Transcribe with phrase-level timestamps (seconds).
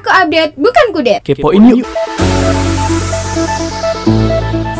[0.00, 1.20] Aku update, bukan kudet.
[1.20, 1.84] Kepoin yuk.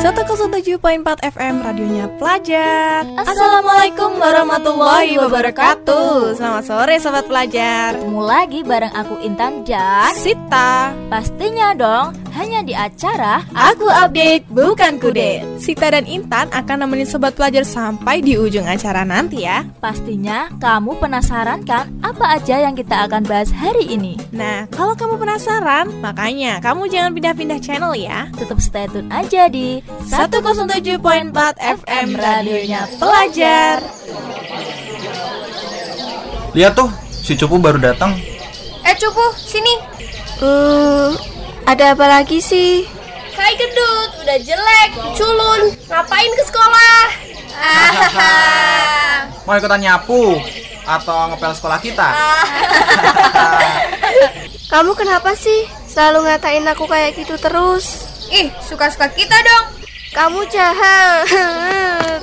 [0.00, 1.04] 107.4
[1.36, 3.04] FM radionya pelajar.
[3.20, 6.40] Assalamualaikum warahmatullahi wabarakatuh.
[6.40, 8.00] Selamat sore sobat pelajar.
[8.00, 10.96] Ketemu lagi bareng aku Intan dan Sita.
[11.12, 15.44] Pastinya dong hanya di acara Aku Update Bukan Kudet.
[15.60, 19.68] Sita dan Intan akan nemenin sobat pelajar sampai di ujung acara nanti ya.
[19.76, 24.16] Pastinya kamu penasaran kan apa aja yang kita akan bahas hari ini?
[24.32, 28.32] Nah kalau kamu penasaran makanya kamu jangan pindah-pindah channel ya.
[28.32, 30.96] Tetap stay tune aja di 107.4
[31.60, 33.84] FM radionya pelajar.
[36.56, 38.10] Lihat tuh, si Cupu baru datang.
[38.82, 39.74] Eh cupu, sini.
[40.42, 41.14] Hmm,
[41.66, 42.86] ada apa lagi sih?
[43.36, 45.62] Hai gendut, udah jelek, culun.
[45.88, 47.00] Ngapain ke sekolah?
[47.56, 48.36] Hahaha.
[49.48, 50.36] Mau ikutan nyapu
[50.84, 52.08] atau ngepel sekolah kita?
[54.72, 55.66] Kamu kenapa sih?
[55.90, 58.06] Selalu ngatain aku kayak gitu terus.
[58.30, 59.66] Ih, suka-suka kita dong.
[60.14, 61.26] Kamu jahat.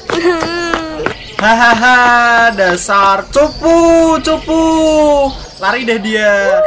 [1.38, 4.64] Hahaha, dasar cupu, cupu.
[5.62, 6.64] Lari deh dia.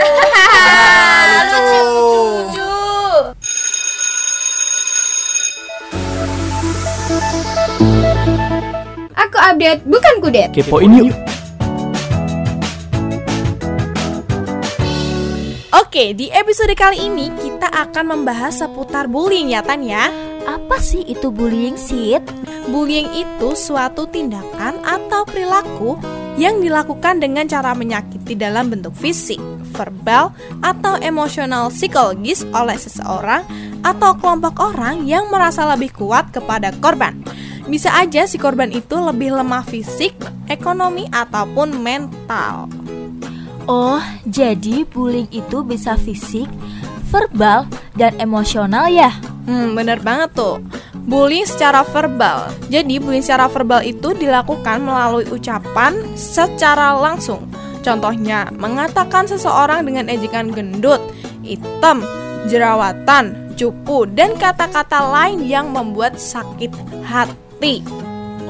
[9.40, 10.52] Update, bukan kudet.
[10.52, 11.12] Kepoin yuk.
[15.90, 20.06] Oke, di episode kali ini kita akan membahas seputar bullying ya Tan ya
[20.46, 22.22] Apa sih itu bullying, Sid?
[22.70, 25.98] Bullying itu suatu tindakan atau perilaku
[26.38, 29.36] yang dilakukan dengan cara menyakiti dalam bentuk fisik,
[29.74, 33.44] verbal, atau emosional psikologis oleh seseorang
[33.84, 37.20] atau kelompok orang yang merasa lebih kuat kepada korban.
[37.70, 40.18] Bisa aja si korban itu lebih lemah fisik,
[40.50, 42.66] ekonomi, ataupun mental.
[43.70, 46.50] Oh, jadi bullying itu bisa fisik,
[47.14, 49.14] verbal, dan emosional ya?
[49.46, 50.58] Hmm, bener banget tuh.
[51.06, 52.50] Bullying secara verbal.
[52.74, 57.46] Jadi, bullying secara verbal itu dilakukan melalui ucapan secara langsung.
[57.86, 60.98] Contohnya, mengatakan seseorang dengan ejekan gendut,
[61.46, 62.02] hitam,
[62.50, 66.74] jerawatan, cupu, dan kata-kata lain yang membuat sakit
[67.06, 67.49] hati.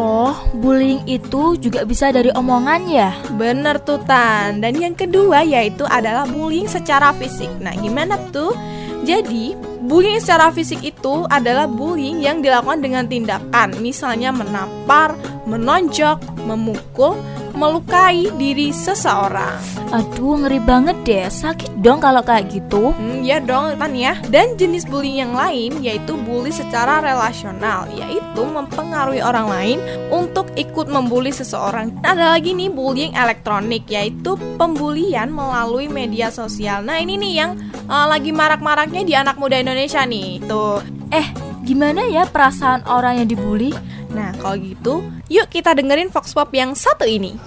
[0.01, 3.13] Oh, bullying itu juga bisa dari omongan ya?
[3.37, 8.57] Bener tuh Tan Dan yang kedua yaitu adalah bullying secara fisik Nah gimana tuh?
[9.05, 9.53] Jadi
[9.85, 17.19] bullying secara fisik itu adalah bullying yang dilakukan dengan tindakan Misalnya menampar, menonjok, memukul,
[17.61, 19.61] melukai diri seseorang
[19.91, 21.27] Aduh, ngeri banget deh.
[21.27, 22.95] Sakit dong kalau kayak gitu.
[22.95, 28.43] Hmm, ya dong Tan ya Dan jenis bullying yang lain yaitu bully secara relasional Yaitu
[28.47, 29.79] mempengaruhi orang lain
[30.15, 37.03] untuk ikut membuli seseorang Ada lagi nih bullying elektronik yaitu pembulian melalui media sosial Nah
[37.03, 37.59] ini nih yang
[37.91, 41.27] uh, lagi marak-maraknya di anak muda Indonesia nih Tuh Eh,
[41.67, 43.75] gimana ya perasaan orang yang dibully?
[44.11, 44.95] Nah kalau gitu
[45.31, 47.39] yuk kita dengerin Vox Pop yang satu ini.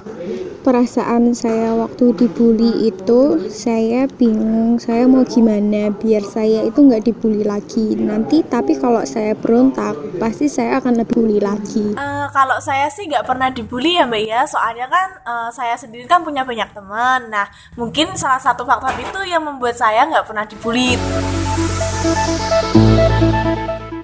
[0.64, 7.44] Perasaan saya waktu dibully itu saya bingung saya mau gimana biar saya itu nggak dibully
[7.44, 8.00] lagi.
[8.00, 11.92] Nanti tapi kalau saya berontak pasti saya akan lebih bully lagi.
[12.00, 14.48] Eh, kalau saya sih nggak pernah dibully ya mbak ya.
[14.48, 17.28] Soalnya kan eh, saya sendiri kan punya banyak teman.
[17.28, 20.96] Nah mungkin salah satu faktor itu yang membuat saya nggak pernah dibully.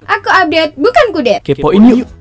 [0.04, 1.40] Aku update, bukan kudet.
[1.40, 2.19] Kepoin yuk.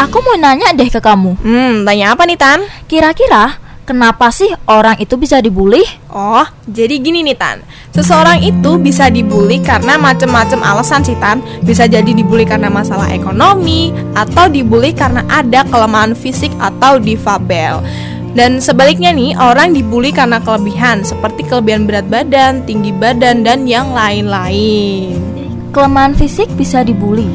[0.00, 1.36] Aku mau nanya deh ke kamu.
[1.44, 2.64] Hmm tanya apa nih Tan?
[2.88, 5.84] Kira-kira kenapa sih orang itu bisa dibully?
[6.08, 7.60] Oh, jadi gini nih Tan.
[7.92, 11.44] Seseorang itu bisa dibully karena macam-macam alasan sih Tan.
[11.60, 17.84] Bisa jadi dibully karena masalah ekonomi atau dibully karena ada kelemahan fisik atau difabel.
[18.32, 23.90] Dan sebaliknya nih, orang dibully karena kelebihan seperti kelebihan berat badan, tinggi badan dan yang
[23.90, 25.18] lain-lain.
[25.74, 27.26] Kelemahan fisik bisa dibully,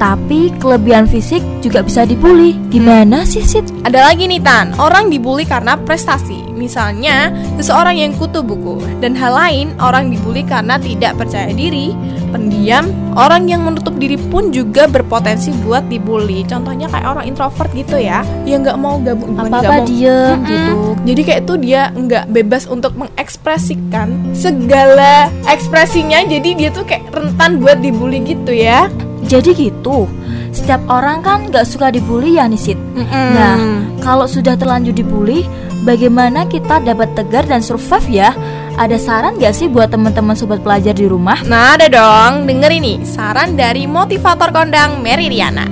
[0.00, 2.56] tapi kelebihan fisik juga bisa dibully.
[2.72, 3.84] Gimana sih, Sid?
[3.84, 6.48] Ada lagi nih Tan, orang dibully karena prestasi.
[6.56, 7.28] Misalnya,
[7.60, 8.80] seseorang yang kutu buku.
[9.04, 11.92] Dan hal lain, orang dibully karena tidak percaya diri.
[12.32, 16.48] Pendiam, orang yang menutup diri pun juga berpotensi buat dibully.
[16.48, 18.24] Contohnya kayak orang introvert gitu ya.
[18.48, 20.48] Yang nggak mau gabung Apa-apa mau- diem Mm-mm.
[20.48, 20.76] gitu.
[21.12, 26.24] Jadi kayak itu dia nggak bebas untuk mengekspresikan segala ekspresinya.
[26.24, 28.86] Jadi dia tuh kayak rentan buat dibully gitu ya
[29.26, 30.08] Jadi gitu.
[30.50, 32.78] Setiap orang kan gak suka dibully ya nih, Sid.
[33.10, 33.56] Nah,
[34.00, 35.46] kalau sudah terlanjur dibully,
[35.84, 38.30] bagaimana kita dapat tegar dan survive ya?
[38.80, 41.42] Ada saran gak sih buat teman-teman sobat pelajar di rumah?
[41.44, 45.68] Nah ada dong, denger ini saran dari motivator kondang Mary Riana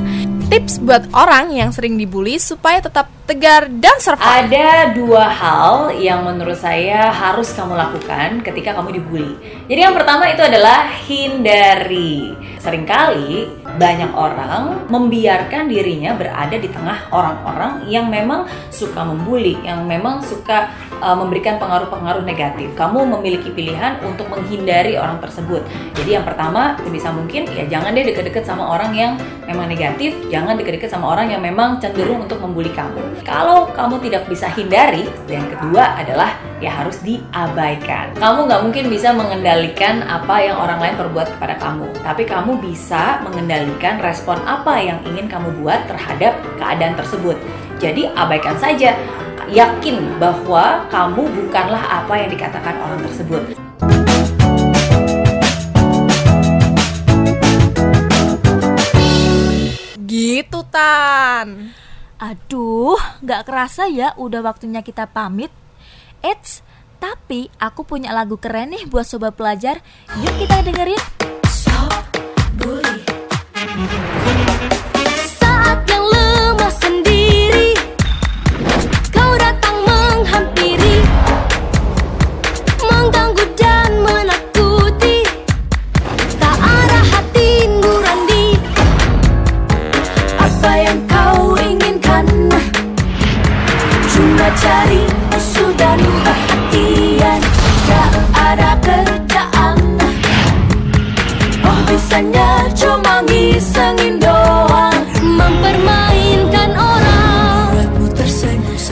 [0.49, 4.25] tips buat orang yang sering dibully supaya tetap tegar dan survive.
[4.25, 9.37] Ada dua hal yang menurut saya harus kamu lakukan ketika kamu dibully.
[9.69, 12.33] Jadi yang pertama itu adalah hindari.
[12.57, 20.25] Seringkali banyak orang membiarkan dirinya berada di tengah orang-orang yang memang suka membuli, yang memang
[20.25, 22.73] suka uh, memberikan pengaruh-pengaruh negatif.
[22.75, 25.63] Kamu memiliki pilihan untuk menghindari orang tersebut.
[25.95, 29.13] Jadi yang pertama sebisa mungkin ya jangan deh deket-deket sama orang yang
[29.47, 33.18] memang negatif, jangan deket-deket sama orang yang memang cenderung untuk membuli kamu.
[33.25, 38.15] Kalau kamu tidak bisa hindari, yang kedua adalah ya harus diabaikan.
[38.19, 43.23] Kamu nggak mungkin bisa mengendalikan apa yang orang lain perbuat kepada kamu, tapi kamu bisa
[43.27, 47.37] mengendalikan respon apa yang ingin kamu buat terhadap keadaan tersebut.
[47.79, 48.95] Jadi abaikan saja,
[49.49, 53.43] yakin bahwa kamu bukanlah apa yang dikatakan orang tersebut.
[60.09, 61.71] Gitu Tan.
[62.19, 65.55] Aduh, nggak kerasa ya udah waktunya kita pamit.
[66.19, 66.67] Eits,
[66.99, 69.79] tapi aku punya lagu keren nih buat sobat pelajar.
[70.19, 70.99] Yuk kita dengerin.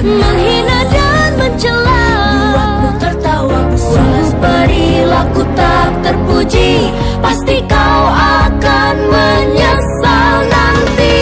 [0.07, 2.07] Menghina dan mencela
[2.55, 11.15] Buatmu tertawa Walau perilaku tak terpuji Pasti kau akan menyesal nanti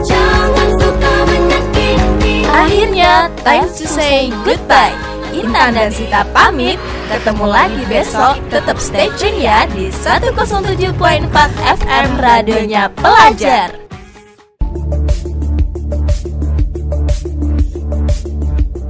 [0.00, 4.96] Jangan suka menyakiti Akhirnya, time to say goodbye.
[5.36, 6.80] Intan dan Sita pamit.
[7.12, 8.40] Ketemu lagi besok.
[8.48, 10.96] Tetap stay tune ya di 107.4
[11.84, 13.85] FM radionya pelajar.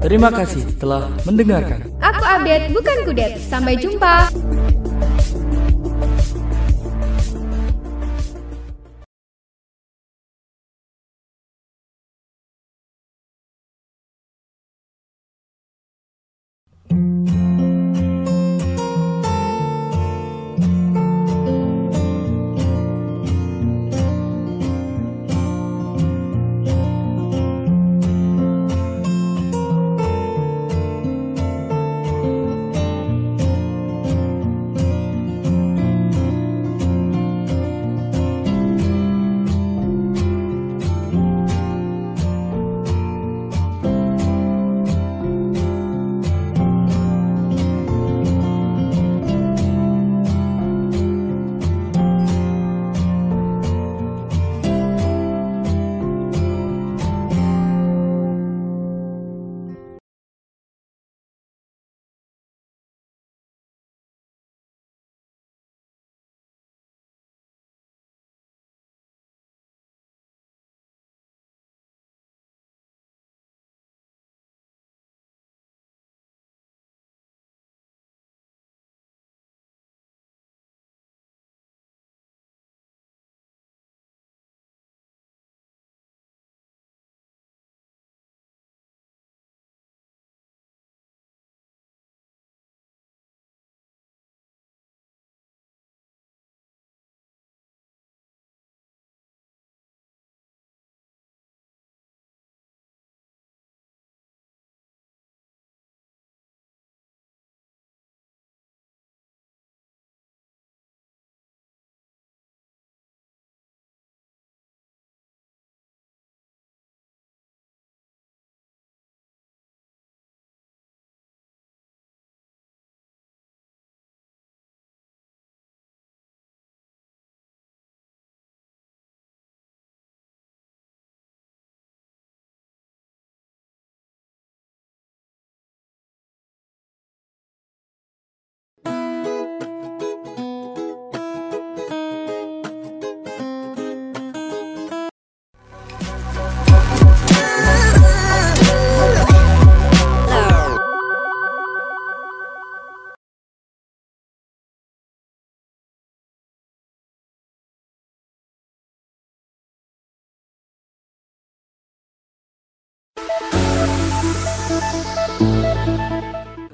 [0.06, 1.82] Terima kasih telah mendengarkan.
[1.98, 3.42] Aku Abed, bukan Kudet.
[3.42, 4.30] Sampai jumpa.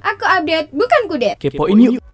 [0.03, 1.35] Aku update bukan kudet.
[1.41, 2.12] Kepoin yuk.